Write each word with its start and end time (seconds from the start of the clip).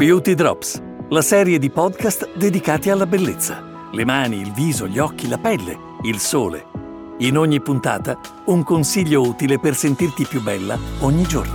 Beauty 0.00 0.32
Drops, 0.32 0.80
la 1.10 1.20
serie 1.20 1.58
di 1.58 1.68
podcast 1.68 2.30
dedicati 2.34 2.88
alla 2.88 3.04
bellezza. 3.04 3.62
Le 3.92 4.06
mani, 4.06 4.40
il 4.40 4.50
viso, 4.50 4.86
gli 4.86 4.98
occhi, 4.98 5.28
la 5.28 5.36
pelle, 5.36 5.76
il 6.04 6.18
sole 6.18 6.68
in 7.18 7.36
ogni 7.36 7.60
puntata 7.60 8.18
un 8.46 8.62
consiglio 8.62 9.20
utile 9.20 9.58
per 9.58 9.74
sentirti 9.74 10.24
più 10.24 10.40
bella 10.40 10.78
ogni 11.00 11.24
giorno. 11.24 11.52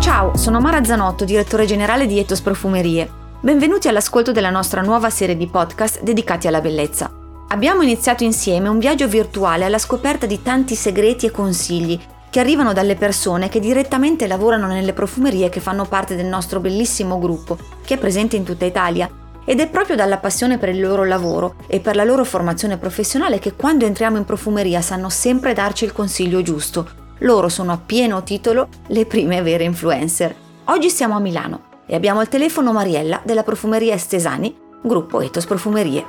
Ciao, 0.00 0.38
sono 0.38 0.58
Mara 0.60 0.82
Zanotto, 0.82 1.26
direttore 1.26 1.66
generale 1.66 2.06
di 2.06 2.18
Etos 2.18 2.40
Profumerie. 2.40 3.10
Benvenuti 3.42 3.88
all'ascolto 3.88 4.32
della 4.32 4.48
nostra 4.48 4.80
nuova 4.80 5.10
serie 5.10 5.36
di 5.36 5.48
podcast 5.48 6.02
dedicati 6.02 6.48
alla 6.48 6.62
bellezza. 6.62 7.12
Abbiamo 7.48 7.82
iniziato 7.82 8.24
insieme 8.24 8.68
un 8.68 8.78
viaggio 8.78 9.06
virtuale 9.06 9.66
alla 9.66 9.78
scoperta 9.78 10.24
di 10.24 10.40
tanti 10.40 10.74
segreti 10.74 11.26
e 11.26 11.30
consigli 11.30 12.00
che 12.30 12.40
arrivano 12.40 12.72
dalle 12.72 12.94
persone 12.94 13.48
che 13.48 13.58
direttamente 13.58 14.26
lavorano 14.26 14.68
nelle 14.68 14.92
profumerie 14.92 15.48
che 15.48 15.60
fanno 15.60 15.84
parte 15.84 16.14
del 16.14 16.26
nostro 16.26 16.60
bellissimo 16.60 17.18
gruppo, 17.18 17.58
che 17.84 17.94
è 17.94 17.98
presente 17.98 18.36
in 18.36 18.44
tutta 18.44 18.64
Italia 18.64 19.10
ed 19.44 19.58
è 19.58 19.68
proprio 19.68 19.96
dalla 19.96 20.18
passione 20.18 20.58
per 20.58 20.68
il 20.68 20.80
loro 20.80 21.04
lavoro 21.04 21.56
e 21.66 21.80
per 21.80 21.96
la 21.96 22.04
loro 22.04 22.24
formazione 22.24 22.76
professionale 22.76 23.40
che 23.40 23.54
quando 23.54 23.84
entriamo 23.84 24.16
in 24.16 24.24
profumeria 24.24 24.80
sanno 24.80 25.08
sempre 25.08 25.54
darci 25.54 25.84
il 25.84 25.92
consiglio 25.92 26.40
giusto. 26.40 26.88
Loro 27.18 27.48
sono 27.48 27.72
a 27.72 27.80
pieno 27.84 28.22
titolo 28.22 28.68
le 28.86 29.06
prime 29.06 29.42
vere 29.42 29.64
influencer. 29.64 30.34
Oggi 30.66 30.88
siamo 30.88 31.16
a 31.16 31.20
Milano 31.20 31.82
e 31.86 31.96
abbiamo 31.96 32.20
al 32.20 32.28
telefono 32.28 32.72
Mariella 32.72 33.20
della 33.24 33.42
profumeria 33.42 33.94
Estesani, 33.94 34.56
gruppo 34.82 35.20
Etos 35.20 35.46
Profumerie. 35.46 36.04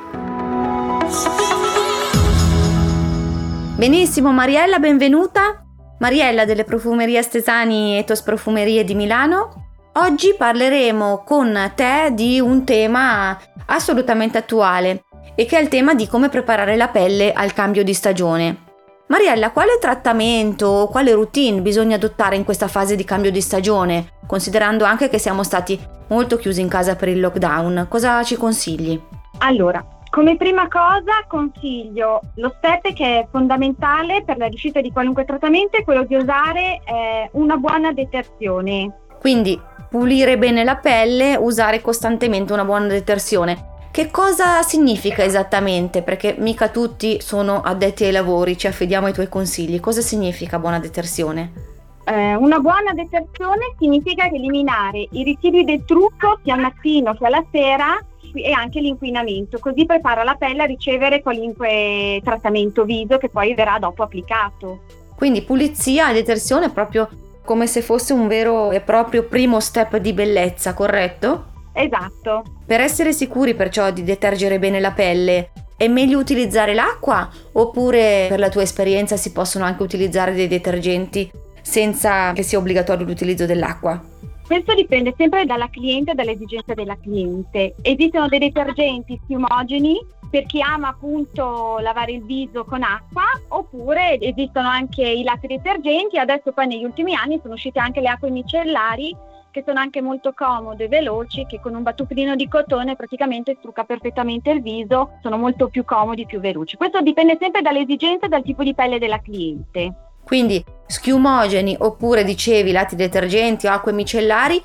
Benissimo 3.76 4.32
Mariella, 4.32 4.78
benvenuta. 4.78 5.66
Mariella 6.02 6.46
delle 6.46 6.64
profumerie 6.64 7.20
Estesani 7.20 7.96
Etos 7.96 8.24
Profumerie 8.24 8.84
di 8.84 8.96
Milano. 8.96 9.68
Oggi 9.94 10.34
parleremo 10.36 11.22
con 11.24 11.74
te 11.76 12.10
di 12.14 12.40
un 12.40 12.64
tema 12.64 13.40
assolutamente 13.68 14.40
attuale 14.40 15.04
e 15.36 15.46
che 15.46 15.60
è 15.60 15.62
il 15.62 15.68
tema 15.68 15.94
di 15.94 16.08
come 16.08 16.30
preparare 16.30 16.76
la 16.76 16.88
pelle 16.88 17.32
al 17.32 17.54
cambio 17.54 17.84
di 17.84 17.94
stagione. 17.94 18.64
Mariella, 19.10 19.52
quale 19.52 19.78
trattamento, 19.80 20.88
quale 20.90 21.14
routine 21.14 21.62
bisogna 21.62 21.98
adottare 21.98 22.36
in 22.36 22.46
questa 22.46 22.68
fase 22.68 22.96
di 22.96 23.04
cambio 23.04 23.30
di 23.30 23.40
stagione, 23.40 24.14
considerando 24.26 24.86
anche 24.86 25.08
che 25.08 25.20
siamo 25.20 25.44
stati 25.44 25.80
molto 26.08 26.36
chiusi 26.38 26.62
in 26.62 26.68
casa 26.68 26.96
per 26.96 27.10
il 27.10 27.20
lockdown? 27.20 27.86
Cosa 27.88 28.24
ci 28.24 28.38
consigli? 28.38 29.00
Allora, 29.38 29.86
come 30.12 30.36
prima 30.36 30.68
cosa 30.68 31.24
consiglio 31.26 32.20
lo 32.36 32.54
step 32.58 32.94
che 32.94 33.20
è 33.20 33.28
fondamentale 33.32 34.24
per 34.24 34.38
la 34.38 34.48
riuscita 34.48 34.82
di 34.82 34.92
qualunque 34.92 35.24
trattamento 35.24 35.78
è 35.78 35.86
quello 35.86 36.04
di 36.04 36.16
usare 36.16 36.82
eh, 36.84 37.30
una 37.32 37.56
buona 37.56 37.94
detersione. 37.94 38.94
Quindi 39.18 39.58
pulire 39.90 40.38
bene 40.38 40.66
la 40.66 40.76
pelle, 40.76 41.38
usare 41.38 41.80
costantemente 41.80 42.52
una 42.52 42.66
buona 42.66 42.88
detersione. 42.88 43.70
Che 43.90 44.12
cosa 44.12 44.62
significa 44.64 45.24
esattamente? 45.24 46.02
Perché 46.02 46.36
mica 46.38 46.68
tutti 46.68 47.22
sono 47.22 47.62
addetti 47.62 48.04
ai 48.04 48.12
lavori, 48.12 48.58
ci 48.58 48.68
affidiamo 48.68 49.08
ai 49.08 49.14
tuoi 49.14 49.30
consigli. 49.30 49.80
Cosa 49.80 50.02
significa 50.02 50.60
buona 50.60 50.80
detersione? 50.80 51.70
Eh, 52.04 52.36
una 52.36 52.60
buona 52.60 52.92
detersione 52.94 53.76
significa 53.80 54.26
eliminare 54.26 55.08
i 55.12 55.24
residui 55.24 55.64
del 55.64 55.86
trucco 55.86 56.40
sia 56.44 56.56
al 56.56 56.62
mattino 56.62 57.14
che 57.14 57.26
alla 57.26 57.46
sera 57.50 57.98
e 58.36 58.52
anche 58.52 58.80
l'inquinamento, 58.80 59.60
così 59.60 59.86
prepara 59.86 60.24
la 60.24 60.36
pelle 60.36 60.64
a 60.64 60.66
ricevere 60.66 61.22
qualunque 61.22 62.20
trattamento 62.24 62.84
viso 62.84 63.18
che 63.18 63.30
poi 63.30 63.54
verrà 63.54 63.78
dopo 63.80 64.04
applicato. 64.04 64.82
Quindi 65.16 65.42
pulizia 65.44 66.10
e 66.10 66.14
detersione 66.14 66.70
proprio 66.70 67.10
come 67.44 67.68
se 67.68 67.82
fosse 67.82 68.14
un 68.14 68.28
vero 68.28 68.72
e 68.72 68.82
proprio 68.82 69.24
primo 69.24 69.60
step 69.60 69.98
di 69.98 70.14
bellezza, 70.14 70.74
corretto? 70.74 71.46
Esatto. 71.74 72.44
Per 72.66 72.80
essere 72.80 73.14
sicuri 73.14 73.56
perciò 73.56 73.92
di 73.92 74.04
detergere 74.04 74.60
bene 74.60 74.80
la 74.80 74.92
pelle, 74.92 75.52
è 75.78 75.88
meglio 75.88 76.20
utilizzare 76.20 76.74
l'acqua 76.74 77.30
oppure 77.54 78.28
per 78.30 78.40
la 78.40 78.50
tua 78.50 78.62
esperienza 78.62 79.18
si 79.18 79.32
possono 79.32 79.66
anche 79.66 79.82
utilizzare 79.82 80.34
dei 80.34 80.48
detergenti 80.48 81.30
senza 81.62 82.34
che 82.34 82.44
sia 82.44 82.58
obbligatorio 82.58 83.06
l'utilizzo 83.06 83.46
dell'acqua? 83.46 84.11
Questo 84.52 84.74
dipende 84.74 85.14
sempre 85.16 85.46
dalla 85.46 85.70
cliente 85.70 86.12
e 86.12 86.14
dalle 86.14 86.34
esigenze 86.34 86.74
della 86.74 86.98
cliente. 87.00 87.74
Esistono 87.82 88.28
dei 88.28 88.40
detergenti 88.40 89.18
schiumogeni 89.24 89.98
per 90.30 90.46
chi 90.46 90.62
ama 90.62 90.90
appunto 90.90 91.78
lavare 91.80 92.12
il 92.12 92.26
viso 92.26 92.66
con 92.66 92.84
acqua 92.84 93.24
oppure 93.48 94.20
esistono 94.20 94.68
anche 94.68 95.08
i 95.08 95.24
latte 95.24 95.48
detergenti. 95.48 96.18
Adesso 96.18 96.52
poi 96.52 96.68
negli 96.68 96.84
ultimi 96.84 97.16
anni 97.16 97.40
sono 97.42 97.54
uscite 97.54 97.80
anche 97.80 98.02
le 98.02 98.10
acque 98.10 98.30
micellari 98.30 99.16
che 99.52 99.64
sono 99.66 99.80
anche 99.80 100.02
molto 100.02 100.34
comode 100.34 100.84
e 100.84 100.90
veloci 100.90 101.46
che 101.46 101.62
con 101.62 101.74
un 101.74 101.84
battucino 101.84 102.36
di 102.36 102.50
cotone 102.50 102.98
praticamente 102.98 103.56
strucca 103.58 103.86
perfettamente 103.86 104.52
il 104.52 104.62
viso. 104.62 105.12
Sono 105.22 105.38
molto 105.38 105.70
più 105.70 105.86
comodi 105.86 106.26
più 106.26 106.42
veloci. 106.42 106.76
Questo 106.76 107.00
dipende 107.00 107.38
sempre 107.40 107.62
dalle 107.62 107.84
esigenze 107.84 108.26
e 108.26 108.28
dal 108.28 108.44
tipo 108.44 108.64
di 108.64 108.76
pelle 108.76 109.00
della 109.00 109.22
cliente. 109.22 110.10
Quindi 110.26 110.64
schiumogeni 110.92 111.76
oppure 111.80 112.24
dicevi 112.24 112.72
latti 112.72 112.96
detergenti 112.96 113.68
o 113.68 113.72
acque 113.72 113.94
micellari 113.94 114.62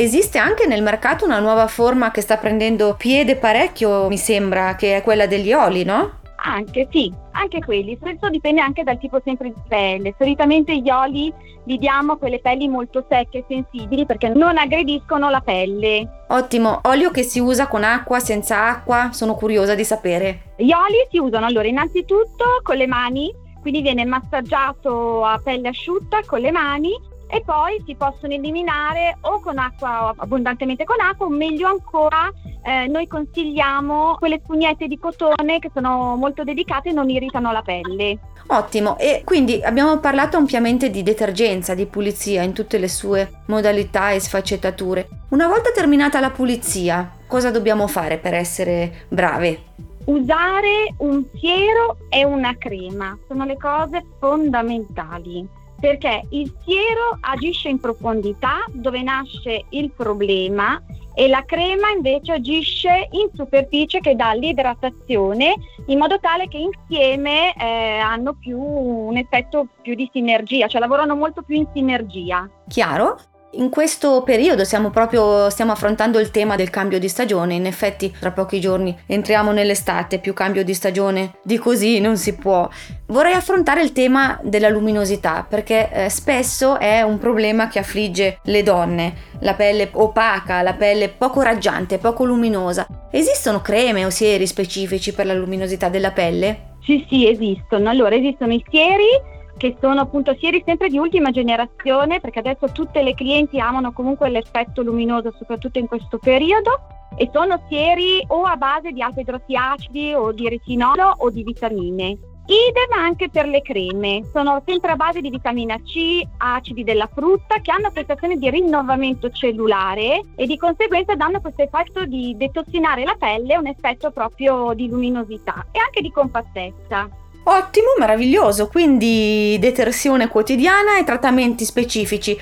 Esiste 0.00 0.38
anche 0.38 0.66
nel 0.66 0.82
mercato 0.82 1.24
una 1.24 1.40
nuova 1.40 1.66
forma 1.66 2.10
che 2.10 2.20
sta 2.20 2.36
prendendo 2.36 2.94
piede 2.96 3.36
parecchio, 3.36 4.08
mi 4.08 4.16
sembra, 4.16 4.76
che 4.76 4.96
è 4.96 5.02
quella 5.02 5.26
degli 5.26 5.52
oli, 5.52 5.84
no? 5.84 6.20
Anche 6.42 6.88
sì, 6.90 7.12
anche 7.32 7.58
quelli. 7.58 7.98
Questo 7.98 8.30
dipende 8.30 8.60
anche 8.60 8.82
dal 8.82 8.98
tipo 8.98 9.20
sempre 9.22 9.48
di 9.48 9.60
pelle. 9.68 10.14
Solitamente 10.16 10.74
gli 10.78 10.88
oli 10.88 11.30
li 11.64 11.76
diamo 11.76 12.12
a 12.12 12.16
quelle 12.16 12.40
pelli 12.40 12.66
molto 12.68 13.04
secche 13.10 13.38
e 13.38 13.44
sensibili 13.46 14.06
perché 14.06 14.28
non 14.28 14.56
aggrediscono 14.56 15.28
la 15.28 15.40
pelle. 15.40 16.24
Ottimo, 16.28 16.80
olio 16.84 17.10
che 17.10 17.22
si 17.22 17.40
usa 17.40 17.66
con 17.66 17.84
acqua, 17.84 18.20
senza 18.20 18.68
acqua? 18.68 19.10
Sono 19.12 19.34
curiosa 19.34 19.74
di 19.74 19.84
sapere. 19.84 20.54
Gli 20.56 20.72
oli 20.72 21.06
si 21.10 21.18
usano 21.18 21.44
allora 21.44 21.68
innanzitutto 21.68 22.44
con 22.62 22.76
le 22.76 22.86
mani, 22.86 23.30
quindi 23.60 23.82
viene 23.82 24.04
massaggiato 24.04 25.24
a 25.24 25.40
pelle 25.42 25.68
asciutta 25.68 26.20
con 26.26 26.40
le 26.40 26.50
mani 26.50 26.92
e 27.32 27.42
poi 27.44 27.80
si 27.86 27.94
possono 27.94 28.32
eliminare 28.32 29.16
o 29.20 29.40
con 29.40 29.56
acqua, 29.56 30.12
abbondantemente 30.16 30.84
con 30.84 31.00
acqua, 31.00 31.26
o 31.26 31.30
meglio 31.30 31.68
ancora 31.68 32.30
eh, 32.62 32.88
noi 32.88 33.06
consigliamo 33.06 34.16
quelle 34.18 34.40
spugnette 34.42 34.88
di 34.88 34.98
cotone 34.98 35.60
che 35.60 35.70
sono 35.72 36.16
molto 36.16 36.42
delicate 36.42 36.88
e 36.88 36.92
non 36.92 37.08
irritano 37.08 37.52
la 37.52 37.62
pelle. 37.62 38.18
Ottimo, 38.48 38.98
e 38.98 39.22
quindi 39.24 39.62
abbiamo 39.62 39.98
parlato 39.98 40.36
ampiamente 40.36 40.90
di 40.90 41.04
detergenza, 41.04 41.74
di 41.74 41.86
pulizia 41.86 42.42
in 42.42 42.52
tutte 42.52 42.78
le 42.78 42.88
sue 42.88 43.42
modalità 43.46 44.10
e 44.10 44.18
sfaccettature. 44.18 45.08
Una 45.28 45.46
volta 45.46 45.70
terminata 45.70 46.18
la 46.18 46.30
pulizia, 46.30 47.12
cosa 47.28 47.52
dobbiamo 47.52 47.86
fare 47.86 48.18
per 48.18 48.34
essere 48.34 49.06
brave? 49.08 49.62
Usare 50.06 50.94
un 50.98 51.24
siero 51.38 51.98
e 52.08 52.24
una 52.24 52.56
crema 52.56 53.16
sono 53.28 53.44
le 53.44 53.56
cose 53.56 54.04
fondamentali 54.18 55.46
perché 55.80 56.26
il 56.30 56.52
siero 56.64 57.16
agisce 57.20 57.70
in 57.70 57.80
profondità 57.80 58.64
dove 58.72 59.02
nasce 59.02 59.64
il 59.70 59.90
problema 59.90 60.80
e 61.14 61.26
la 61.26 61.44
crema 61.44 61.90
invece 61.90 62.32
agisce 62.32 63.08
in 63.10 63.30
superficie 63.34 64.00
che 64.00 64.14
dà 64.14 64.32
l'idratazione 64.32 65.54
in 65.86 65.98
modo 65.98 66.20
tale 66.20 66.48
che 66.48 66.58
insieme 66.58 67.54
eh, 67.54 67.98
hanno 67.98 68.34
più 68.34 68.58
un 68.58 69.16
effetto 69.16 69.68
più 69.82 69.94
di 69.94 70.08
sinergia, 70.12 70.68
cioè 70.68 70.80
lavorano 70.80 71.16
molto 71.16 71.42
più 71.42 71.56
in 71.56 71.66
sinergia. 71.72 72.48
Chiaro? 72.68 73.18
In 73.54 73.68
questo 73.68 74.22
periodo 74.22 74.64
stiamo 74.64 74.90
proprio 74.90 75.50
stiamo 75.50 75.72
affrontando 75.72 76.20
il 76.20 76.30
tema 76.30 76.54
del 76.54 76.70
cambio 76.70 77.00
di 77.00 77.08
stagione, 77.08 77.54
in 77.54 77.66
effetti 77.66 78.14
tra 78.16 78.30
pochi 78.30 78.60
giorni 78.60 78.96
entriamo 79.06 79.50
nell'estate, 79.50 80.20
più 80.20 80.34
cambio 80.34 80.62
di 80.62 80.72
stagione 80.72 81.32
di 81.42 81.58
così 81.58 81.98
non 81.98 82.16
si 82.16 82.36
può. 82.36 82.68
Vorrei 83.06 83.32
affrontare 83.32 83.82
il 83.82 83.90
tema 83.90 84.38
della 84.44 84.68
luminosità 84.68 85.44
perché 85.48 85.90
eh, 85.90 86.08
spesso 86.10 86.78
è 86.78 87.02
un 87.02 87.18
problema 87.18 87.66
che 87.66 87.80
affligge 87.80 88.38
le 88.44 88.62
donne, 88.62 89.14
la 89.40 89.54
pelle 89.54 89.88
opaca, 89.94 90.62
la 90.62 90.74
pelle 90.74 91.08
poco 91.08 91.40
raggiante, 91.40 91.98
poco 91.98 92.24
luminosa. 92.24 92.86
Esistono 93.10 93.60
creme 93.60 94.04
o 94.04 94.10
sieri 94.10 94.46
specifici 94.46 95.12
per 95.12 95.26
la 95.26 95.34
luminosità 95.34 95.88
della 95.88 96.12
pelle? 96.12 96.68
Sì, 96.84 97.04
sì, 97.08 97.28
esistono. 97.28 97.90
Allora, 97.90 98.14
esistono 98.14 98.52
i 98.52 98.64
sieri 98.70 99.38
che 99.60 99.76
sono 99.78 100.00
appunto 100.00 100.34
sieri 100.38 100.62
sempre 100.64 100.88
di 100.88 100.96
ultima 100.96 101.30
generazione, 101.30 102.18
perché 102.18 102.38
adesso 102.38 102.72
tutte 102.72 103.02
le 103.02 103.12
clienti 103.12 103.60
amano 103.60 103.92
comunque 103.92 104.30
l'effetto 104.30 104.80
luminoso, 104.80 105.34
soprattutto 105.36 105.78
in 105.78 105.86
questo 105.86 106.16
periodo, 106.16 106.80
e 107.14 107.28
sono 107.30 107.60
sieri 107.68 108.24
o 108.28 108.44
a 108.44 108.56
base 108.56 108.90
di 108.90 109.02
alfa 109.02 109.20
idrossiacidi 109.20 110.14
o 110.14 110.32
di 110.32 110.48
retinolo 110.48 111.14
o 111.18 111.28
di 111.28 111.42
vitamine. 111.42 112.16
Idem 112.46 112.98
anche 112.98 113.28
per 113.28 113.46
le 113.46 113.60
creme, 113.60 114.22
sono 114.32 114.62
sempre 114.64 114.92
a 114.92 114.96
base 114.96 115.20
di 115.20 115.28
vitamina 115.28 115.76
C, 115.76 116.22
acidi 116.38 116.82
della 116.82 117.08
frutta 117.12 117.60
che 117.60 117.70
hanno 117.70 117.90
prestazioni 117.90 118.38
di 118.38 118.48
rinnovamento 118.48 119.28
cellulare 119.28 120.22
e 120.36 120.46
di 120.46 120.56
conseguenza 120.56 121.14
danno 121.16 121.42
questo 121.42 121.60
effetto 121.60 122.06
di 122.06 122.34
detossinare 122.34 123.04
la 123.04 123.14
pelle, 123.18 123.58
un 123.58 123.66
effetto 123.66 124.10
proprio 124.10 124.72
di 124.72 124.88
luminosità 124.88 125.66
e 125.70 125.80
anche 125.80 126.00
di 126.00 126.10
compattezza. 126.10 127.10
Ottimo, 127.42 127.88
meraviglioso, 127.98 128.68
quindi 128.68 129.56
detersione 129.58 130.28
quotidiana 130.28 130.98
e 130.98 131.04
trattamenti 131.04 131.64
specifici. 131.64 132.38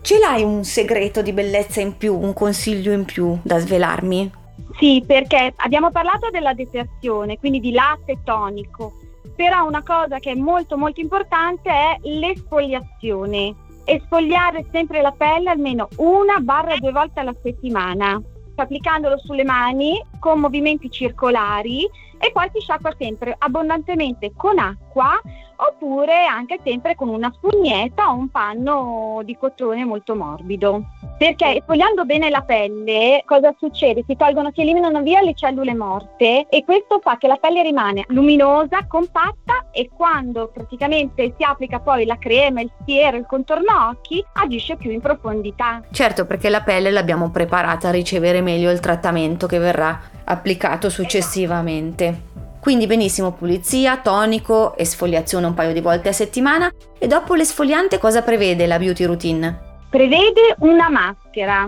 Ce 0.00 0.18
l'hai 0.18 0.42
un 0.42 0.64
segreto 0.64 1.22
di 1.22 1.32
bellezza 1.32 1.80
in 1.80 1.96
più, 1.96 2.18
un 2.18 2.32
consiglio 2.32 2.90
in 2.92 3.04
più 3.04 3.38
da 3.42 3.58
svelarmi? 3.58 4.32
Sì, 4.78 5.02
perché 5.06 5.52
abbiamo 5.56 5.92
parlato 5.92 6.28
della 6.30 6.54
detersione, 6.54 7.38
quindi 7.38 7.60
di 7.60 7.70
latte 7.70 8.18
tonico, 8.24 8.94
però 9.36 9.64
una 9.64 9.82
cosa 9.84 10.18
che 10.18 10.32
è 10.32 10.34
molto 10.34 10.76
molto 10.76 11.00
importante 11.00 11.70
è 11.70 11.98
l'esfoliazione. 12.02 13.54
Esfoliare 13.84 14.66
sempre 14.72 15.02
la 15.02 15.12
pelle 15.12 15.50
almeno 15.50 15.88
una 15.96 16.38
barra 16.40 16.76
due 16.76 16.90
volte 16.90 17.20
alla 17.20 17.34
settimana, 17.40 18.20
applicandolo 18.56 19.18
sulle 19.18 19.44
mani 19.44 20.04
con 20.18 20.40
movimenti 20.40 20.90
circolari 20.90 21.88
e 22.22 22.30
poi 22.30 22.48
si 22.54 22.60
sciacqua 22.60 22.94
sempre 22.96 23.34
abbondantemente 23.36 24.32
con 24.36 24.56
acqua 24.60 25.20
oppure 25.56 26.24
anche 26.24 26.60
sempre 26.64 26.94
con 26.94 27.08
una 27.08 27.32
spugnetta 27.34 28.10
o 28.10 28.14
un 28.14 28.28
panno 28.28 29.20
di 29.24 29.36
cotone 29.36 29.84
molto 29.84 30.14
morbido. 30.14 30.84
Perché 31.18 31.56
esfoliando 31.56 32.04
bene 32.04 32.30
la 32.30 32.42
pelle, 32.42 33.22
cosa 33.24 33.54
succede? 33.58 34.04
Si 34.06 34.16
tolgono, 34.16 34.50
si 34.52 34.60
eliminano 34.60 35.02
via 35.02 35.20
le 35.20 35.34
cellule 35.34 35.74
morte 35.74 36.46
e 36.48 36.64
questo 36.64 37.00
fa 37.00 37.16
che 37.16 37.28
la 37.28 37.36
pelle 37.36 37.62
rimane 37.62 38.04
luminosa, 38.08 38.86
compatta 38.88 39.66
e 39.70 39.90
quando 39.94 40.50
praticamente 40.52 41.34
si 41.36 41.44
applica 41.44 41.78
poi 41.80 42.06
la 42.06 42.18
crema, 42.18 42.60
il 42.60 42.72
siero, 42.84 43.16
il 43.16 43.26
contorno 43.26 43.88
occhi, 43.88 44.24
agisce 44.34 44.76
più 44.76 44.90
in 44.90 45.00
profondità. 45.00 45.82
Certo, 45.90 46.26
perché 46.26 46.48
la 46.48 46.62
pelle 46.62 46.90
l'abbiamo 46.90 47.30
preparata 47.30 47.88
a 47.88 47.92
ricevere 47.92 48.40
meglio 48.40 48.70
il 48.70 48.80
trattamento 48.80 49.46
che 49.46 49.58
verrà 49.58 50.00
applicato 50.24 50.88
successivamente. 50.88 52.30
Quindi 52.60 52.86
benissimo 52.86 53.32
pulizia, 53.32 53.96
tonico, 53.98 54.76
esfoliazione 54.76 55.46
un 55.46 55.54
paio 55.54 55.72
di 55.72 55.80
volte 55.80 56.10
a 56.10 56.12
settimana 56.12 56.70
e 56.96 57.08
dopo 57.08 57.34
l'esfoliante 57.34 57.98
cosa 57.98 58.22
prevede 58.22 58.66
la 58.66 58.78
beauty 58.78 59.04
routine? 59.04 59.58
Prevede 59.90 60.54
una 60.60 60.88
maschera, 60.88 61.66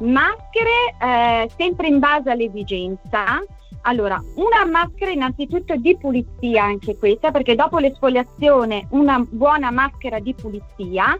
maschere 0.00 0.94
eh, 1.00 1.50
sempre 1.56 1.88
in 1.88 1.98
base 1.98 2.30
all'esigenza. 2.30 3.42
Allora, 3.82 4.22
una 4.34 4.66
maschera 4.70 5.10
innanzitutto 5.10 5.74
di 5.76 5.96
pulizia 5.96 6.64
anche 6.64 6.96
questa, 6.98 7.30
perché 7.30 7.54
dopo 7.54 7.78
l'esfoliazione 7.78 8.86
una 8.90 9.24
buona 9.26 9.70
maschera 9.70 10.18
di 10.18 10.34
pulizia 10.34 11.18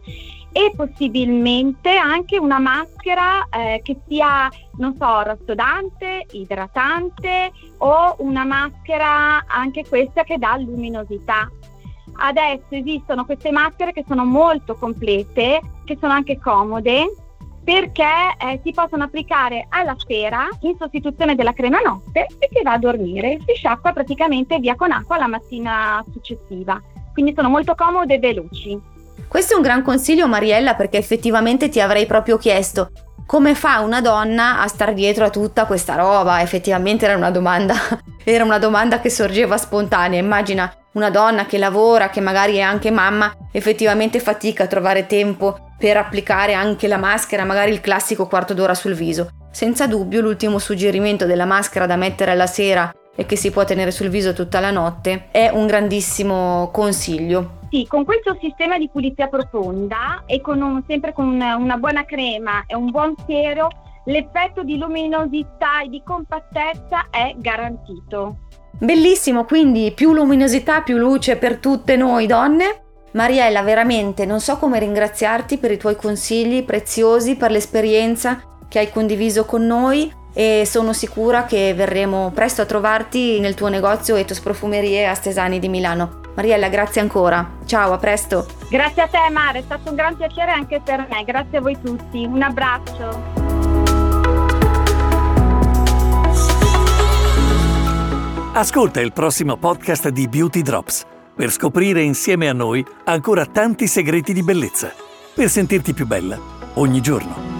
e 0.53 0.73
possibilmente 0.77 1.97
anche 1.97 2.39
una 2.39 2.59
maschera 2.59 3.49
eh, 3.49 3.81
che 3.83 3.99
sia, 4.07 4.51
non 4.77 4.95
so, 4.99 5.23
rassodante, 5.23 6.27
idratante 6.33 7.53
o 7.79 8.17
una 8.19 8.45
maschera 8.45 9.47
anche 9.47 9.85
questa 9.89 10.23
che 10.23 10.37
dà 10.37 10.57
luminosità. 10.59 11.49
Adesso 12.12 12.67
esistono 12.71 13.25
queste 13.25 13.51
maschere 13.51 13.93
che 13.93 14.05
sono 14.07 14.25
molto 14.27 14.75
complete, 14.75 15.61
che 15.85 15.97
sono 15.99 16.12
anche 16.12 16.39
comode 16.39 17.15
perché 17.62 18.05
eh, 18.39 18.61
si 18.62 18.73
possono 18.73 19.05
applicare 19.05 19.67
alla 19.69 19.97
sera 20.07 20.49
in 20.61 20.77
sostituzione 20.79 21.35
della 21.35 21.53
crema 21.53 21.81
notte 21.81 22.27
e 22.39 22.49
si 22.53 22.62
va 22.62 22.73
a 22.73 22.79
dormire. 22.79 23.39
Si 23.47 23.55
sciacqua 23.55 23.93
praticamente 23.93 24.59
via 24.59 24.75
con 24.75 24.93
acqua 24.93 25.19
la 25.19 25.29
mattina 25.29 26.05
successiva. 26.12 26.81
Quindi 27.12 27.33
sono 27.35 27.49
molto 27.49 27.75
comode 27.75 28.15
e 28.15 28.19
veloci. 28.19 28.81
Questo 29.29 29.55
è 29.55 29.57
un 29.57 29.62
gran 29.62 29.83
consiglio 29.83 30.27
Mariella 30.27 30.75
perché 30.75 30.97
effettivamente 30.97 31.69
ti 31.69 31.81
avrei 31.81 32.07
proprio 32.07 32.37
chiesto 32.37 32.91
come 33.31 33.55
fa 33.55 33.79
una 33.79 34.01
donna 34.01 34.61
a 34.61 34.67
star 34.67 34.93
dietro 34.93 35.25
a 35.25 35.31
tutta 35.31 35.65
questa 35.65 35.95
roba? 35.95 36.41
Effettivamente 36.41 37.05
era 37.05 37.17
una 37.17 37.31
domanda, 37.31 37.75
era 38.25 38.43
una 38.43 38.59
domanda 38.59 38.99
che 38.99 39.09
sorgeva 39.09 39.57
spontanea. 39.57 40.19
Immagina 40.19 40.75
una 40.93 41.11
donna 41.11 41.47
che 41.47 41.59
lavora, 41.59 42.11
che 42.11 42.21
magari 42.21 42.57
è 42.57 42.61
anche 42.61 42.91
mamma, 42.91 43.33
effettivamente 43.53 44.21
fatica 44.21 44.65
a 44.65 44.67
trovare 44.67 45.07
tempo 45.07 45.71
per 45.79 45.97
applicare 45.97 46.53
anche 46.53 46.89
la 46.89 46.99
maschera, 46.99 47.45
magari 47.45 47.71
il 47.71 47.81
classico 47.81 48.27
quarto 48.27 48.55
d'ora 48.55 48.75
sul 48.75 48.95
viso. 48.95 49.31
Senza 49.51 49.87
dubbio 49.87 50.21
l'ultimo 50.21 50.59
suggerimento 50.59 51.27
della 51.27 51.47
maschera 51.47 51.87
da 51.87 51.97
mettere 51.97 52.33
alla 52.33 52.47
sera 52.47 52.93
e 53.17 53.27
che 53.27 53.37
si 53.37 53.51
può 53.51 53.65
tenere 53.65 53.91
sul 53.91 54.09
viso 54.09 54.33
tutta 54.33 54.61
la 54.61 54.71
notte 54.71 55.29
è 55.31 55.51
un 55.53 55.67
grandissimo 55.67 56.71
consiglio. 56.73 57.59
Sì, 57.71 57.87
con 57.87 58.05
questo 58.05 58.37
sistema 58.41 58.79
di 58.79 58.89
pulizia 58.89 59.29
profonda 59.29 60.25
e 60.27 60.41
con 60.41 60.61
un, 60.61 60.83
sempre 60.87 61.13
con 61.13 61.29
una, 61.29 61.77
buona 61.77 62.05
crema 62.05 62.65
e 62.67 62.75
un 62.75 62.91
buon 62.91 63.15
siero, 63.27 63.69
l'effetto 64.05 64.62
di 64.62 64.79
luminosità 64.79 65.82
e 65.85 65.88
di 65.88 66.02
compattezza 66.05 67.06
è 67.11 67.35
garantito. 67.37 68.37
Bellissimo, 68.79 69.44
quindi 69.44 69.93
più 69.94 70.12
luminosità, 70.12 70.81
più 70.81 70.97
luce 70.97 71.37
per 71.37 71.58
tutte 71.58 71.97
noi 71.97 72.26
donne. 72.26 72.82
Mariella, 73.12 73.62
veramente 73.62 74.25
non 74.25 74.40
so 74.40 74.57
come 74.57 74.78
ringraziarti 74.78 75.59
per 75.59 75.73
i 75.73 75.76
tuoi 75.76 75.97
consigli 75.97 76.64
preziosi, 76.64 77.37
per 77.37 77.50
l'esperienza 77.50 78.40
che 78.69 78.78
hai 78.78 78.90
condiviso 78.90 79.45
con 79.45 79.66
noi 79.66 80.11
e 80.33 80.62
sono 80.64 80.92
sicura 80.92 81.45
che 81.45 81.75
verremo 81.75 82.30
presto 82.33 82.62
a 82.62 82.66
trovarti 82.66 83.40
nel 83.40 83.54
tuo 83.54 83.69
negozio 83.69 84.14
Etos 84.14 84.40
Profumerie 84.40 85.09
a 85.09 85.14
Stesani 85.14 85.59
di 85.59 85.69
Milano. 85.69 86.21
Mariella, 86.37 86.69
grazie 86.69 87.00
ancora. 87.00 87.59
Ciao, 87.66 87.92
a 87.92 87.99
presto. 87.99 88.47
Grazie 88.71 89.02
a 89.02 89.09
te 89.09 89.28
Mara, 89.30 89.59
è 89.59 89.62
stato 89.62 89.90
un 89.90 89.97
gran 89.97 90.16
piacere 90.16 90.52
anche 90.52 90.80
per 90.83 91.07
me. 91.11 91.25
Grazie 91.25 91.59
a 91.59 91.61
voi 91.61 91.76
tutti. 91.83 92.25
Un 92.25 92.42
abbraccio. 92.42 93.50
Ascolta 98.52 99.00
il 99.00 99.12
prossimo 99.12 99.57
podcast 99.57 100.09
di 100.09 100.26
Beauty 100.26 100.62
Drops 100.62 101.07
per 101.37 101.52
scoprire 101.52 102.02
insieme 102.02 102.49
a 102.49 102.52
noi 102.52 102.85
ancora 103.04 103.47
tanti 103.47 103.87
segreti 103.87 104.33
di 104.33 104.42
bellezza, 104.42 104.92
per 105.33 105.49
sentirti 105.49 105.95
più 105.95 106.04
bella 106.04 106.37
ogni 106.75 107.00
giorno. 107.00 107.60